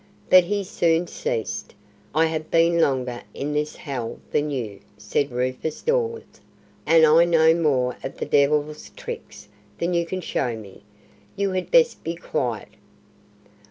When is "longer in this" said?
2.81-3.75